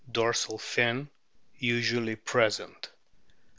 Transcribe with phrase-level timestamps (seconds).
[0.11, 1.11] Dorsal fin
[1.59, 2.89] usually present.